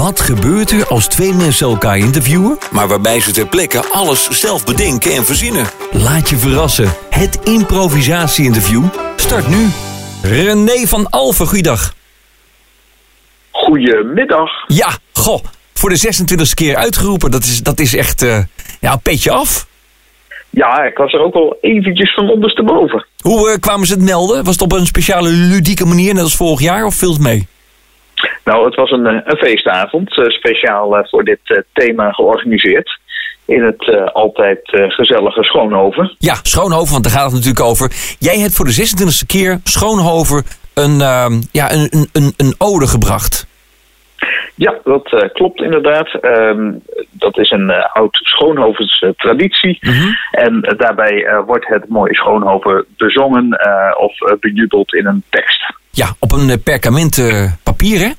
Wat 0.00 0.20
gebeurt 0.20 0.70
er 0.70 0.86
als 0.86 1.08
twee 1.08 1.32
mensen 1.32 1.66
elkaar 1.66 1.98
interviewen, 1.98 2.58
maar 2.72 2.88
waarbij 2.88 3.20
ze 3.20 3.32
ter 3.32 3.46
plekke 3.46 3.84
alles 3.92 4.28
zelf 4.28 4.64
bedenken 4.64 5.12
en 5.12 5.24
verzinnen? 5.24 5.66
Laat 5.92 6.28
je 6.28 6.36
verrassen. 6.36 6.88
Het 7.10 7.40
improvisatie-interview 7.44 8.84
start 9.16 9.48
nu. 9.48 9.68
René 10.22 10.86
van 10.86 11.10
Alphen, 11.10 11.46
goeiedag. 11.46 11.94
Goedemiddag. 13.50 14.50
Ja, 14.66 14.88
goh, 15.12 15.40
voor 15.74 15.90
de 15.90 16.12
26e 16.14 16.54
keer 16.54 16.76
uitgeroepen. 16.76 17.30
Dat 17.30 17.42
is, 17.42 17.62
dat 17.62 17.80
is 17.80 17.94
echt 17.94 18.22
eh, 18.22 18.38
ja, 18.80 18.92
een 18.92 19.00
petje 19.00 19.30
af. 19.30 19.66
Ja, 20.50 20.84
ik 20.84 20.96
was 20.96 21.12
er 21.12 21.20
ook 21.20 21.34
al 21.34 21.56
eventjes 21.60 22.14
van 22.14 22.30
ondersteboven. 22.30 23.06
Hoe 23.22 23.50
eh, 23.50 23.58
kwamen 23.58 23.86
ze 23.86 23.94
het 23.94 24.02
melden? 24.02 24.44
Was 24.44 24.54
het 24.54 24.62
op 24.62 24.72
een 24.72 24.86
speciale 24.86 25.28
ludieke 25.30 25.86
manier, 25.86 26.14
net 26.14 26.22
als 26.22 26.36
vorig 26.36 26.60
jaar, 26.60 26.84
of 26.84 26.94
viel 26.94 27.12
het 27.12 27.22
mee? 27.22 27.48
Nou, 28.50 28.64
het 28.64 28.74
was 28.74 28.90
een, 28.90 29.06
eh, 29.06 29.20
een 29.24 29.36
feestavond, 29.36 30.18
eh, 30.18 30.24
speciaal 30.24 30.96
eh, 30.96 31.08
voor 31.08 31.24
dit 31.24 31.64
thema 31.72 32.12
georganiseerd. 32.12 32.98
In 33.44 33.62
het 33.62 34.12
altijd 34.12 34.60
gezellige 34.88 35.42
Schoonhoven. 35.42 36.14
Ja, 36.18 36.34
Schoonhoven, 36.42 36.92
want 36.92 37.04
daar 37.04 37.12
gaat 37.12 37.24
het 37.24 37.32
natuurlijk 37.32 37.64
over. 37.64 37.90
Jij 38.18 38.38
hebt 38.38 38.54
voor 38.54 38.64
de 38.64 38.72
26e 38.72 39.26
keer 39.26 39.60
Schoonhoven 39.64 40.44
een, 40.74 41.00
ehm, 41.00 41.32
ja, 41.52 41.72
een, 41.72 42.08
een, 42.12 42.32
een, 42.36 42.54
ode 42.58 42.86
gebracht. 42.86 43.46
Ja, 44.54 44.78
dat 44.84 45.30
klopt 45.32 45.62
inderdaad. 45.62 46.08
Ehm, 46.20 46.72
dat 47.10 47.38
is 47.38 47.50
een 47.50 47.70
oud 47.70 48.20
Schoonhovens 48.22 49.04
traditie. 49.16 49.78
En 50.30 50.62
eh, 50.62 50.78
daarbij 50.78 51.42
wordt 51.46 51.68
het 51.68 51.88
mooie 51.88 52.14
Schoonhoven 52.14 52.84
bezongen 52.96 53.58
of 53.98 54.38
bejubeld 54.40 54.94
in 54.94 55.06
een 55.06 55.22
tekst. 55.28 55.74
Ja, 55.90 56.06
op 56.18 56.32
een 56.32 56.62
perkament 56.62 57.22
papier, 57.62 57.98
hè? 57.98 58.10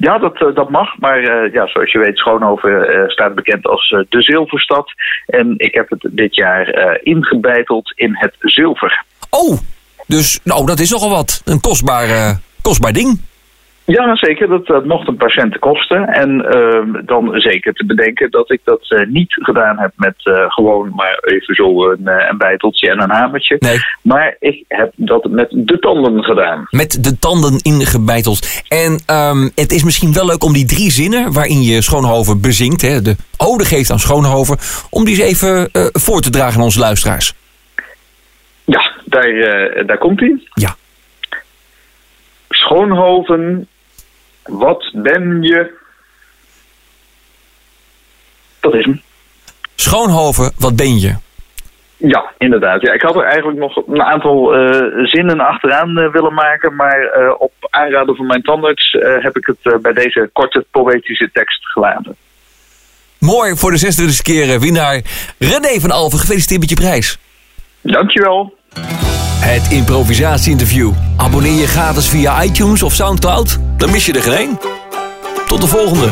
Ja, 0.00 0.18
dat, 0.18 0.42
eh, 0.42 0.54
dat 0.54 0.70
mag. 0.70 0.98
Maar 0.98 1.18
eh, 1.18 1.52
ja, 1.52 1.66
zoals 1.66 1.92
je 1.92 1.98
weet, 1.98 2.18
Schoonhoven 2.18 2.88
eh, 2.88 3.08
staat 3.08 3.34
bekend 3.34 3.66
als 3.66 3.88
de 4.08 4.22
zilverstad. 4.22 4.92
En 5.26 5.54
ik 5.56 5.74
heb 5.74 5.90
het 5.90 6.08
dit 6.10 6.34
jaar 6.34 6.98
ingebeiteld 7.02 7.92
in 7.96 8.16
het 8.16 8.34
zilver. 8.38 9.04
Oh, 9.30 9.58
dus 10.06 10.40
nou, 10.44 10.66
dat 10.66 10.80
is 10.80 10.90
nogal 10.90 11.10
wat. 11.10 11.42
Een 11.44 11.60
kostbaar, 11.60 12.08
eh, 12.08 12.30
kostbaar 12.62 12.92
ding. 12.92 13.20
Ja, 13.90 14.16
zeker. 14.16 14.48
Dat, 14.48 14.66
dat 14.66 14.84
mocht 14.84 15.08
een 15.08 15.16
patiënt 15.16 15.58
kosten. 15.58 16.08
En 16.08 16.44
ehm, 16.50 17.04
dan 17.06 17.40
zeker 17.40 17.72
te 17.72 17.86
bedenken 17.86 18.30
dat 18.30 18.50
ik 18.50 18.60
dat 18.64 18.90
eh, 18.90 19.06
niet 19.06 19.32
gedaan 19.32 19.78
heb 19.78 19.92
met 19.96 20.14
eh, 20.16 20.44
gewoon 20.48 20.92
maar 20.94 21.18
even 21.20 21.54
zo 21.54 21.90
een, 21.90 22.06
eh, 22.06 22.28
een 22.30 22.38
bijteltje 22.38 22.90
en 22.90 23.00
een 23.00 23.10
hamertje. 23.10 23.56
Nee. 23.58 23.78
Maar 24.02 24.36
ik 24.38 24.64
heb 24.68 24.92
dat 24.96 25.24
met 25.30 25.48
de 25.50 25.78
tanden 25.78 26.24
gedaan. 26.24 26.66
Met 26.70 27.04
de 27.04 27.18
tanden 27.18 27.58
ingebeiteld. 27.62 28.62
En 28.68 29.00
ehm, 29.06 29.48
het 29.54 29.72
is 29.72 29.84
misschien 29.84 30.12
wel 30.12 30.26
leuk 30.26 30.44
om 30.44 30.52
die 30.52 30.66
drie 30.66 30.90
zinnen 30.90 31.32
waarin 31.32 31.62
je 31.62 31.82
Schoonhoven 31.82 32.40
bezingt, 32.40 32.82
hè, 32.82 33.02
de 33.02 33.16
ode 33.36 33.64
geeft 33.64 33.90
aan 33.90 33.98
Schoonhoven, 33.98 34.56
om 34.90 35.04
die 35.04 35.22
eens 35.22 35.30
even 35.30 35.68
voor 35.92 36.20
te 36.20 36.30
dragen 36.30 36.58
aan 36.58 36.64
onze 36.64 36.78
luisteraars. 36.78 37.34
Ja, 38.64 38.90
daar, 39.04 39.32
daar 39.86 39.98
komt 39.98 40.20
hij. 40.20 40.42
Ja. 40.54 40.74
Schoonhoven, 42.48 43.68
wat 44.50 44.90
ben 44.94 45.42
je? 45.42 45.78
Dat 48.60 48.74
is 48.74 48.84
hem. 48.84 49.00
Schoonhoven, 49.74 50.52
wat 50.58 50.76
ben 50.76 50.98
je? 50.98 51.14
Ja, 51.96 52.32
inderdaad. 52.38 52.80
Ja, 52.80 52.92
ik 52.92 53.02
had 53.02 53.16
er 53.16 53.24
eigenlijk 53.24 53.58
nog 53.58 53.76
een 53.86 54.02
aantal 54.02 54.54
eh, 54.54 55.04
zinnen 55.04 55.40
achteraan 55.40 55.98
eh, 55.98 56.12
willen 56.12 56.34
maken, 56.34 56.74
maar 56.74 57.00
eh, 57.00 57.34
op 57.38 57.52
aanraden 57.70 58.16
van 58.16 58.26
mijn 58.26 58.42
tandarts 58.42 58.96
heb 59.00 59.36
ik 59.36 59.46
het 59.46 59.82
bij 59.82 59.92
deze 59.92 60.30
korte 60.32 60.64
poëtische 60.70 61.30
tekst 61.32 61.66
gelaten. 61.66 62.16
Mooi 63.18 63.56
voor 63.56 63.70
de 63.70 63.78
26e 63.78 64.22
keer 64.22 64.60
winnaar 64.60 65.00
René 65.38 65.80
van 65.80 65.90
Alphen. 65.90 66.18
Gefeliciteerd 66.18 66.60
met 66.60 66.68
je 66.68 66.76
prijs. 66.76 67.18
Dankjewel. 67.80 68.54
Het 69.40 69.72
improvisatie-interview. 69.72 70.92
Abonneer 71.16 71.60
je 71.60 71.66
gratis 71.66 72.08
via 72.08 72.42
iTunes 72.42 72.82
of 72.82 72.94
Soundcloud. 72.94 73.58
Dan 73.76 73.90
mis 73.90 74.06
je 74.06 74.12
er 74.12 74.22
geen. 74.22 74.58
Tot 75.46 75.60
de 75.60 75.66
volgende. 75.66 76.08